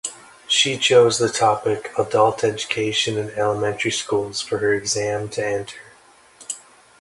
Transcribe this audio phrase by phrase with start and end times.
[0.47, 5.77] She chose the topic "Adult Education and Elementary Schools" for her exam to enter.